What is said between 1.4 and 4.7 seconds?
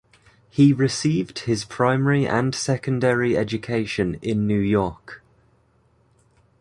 his primary and secondary education in New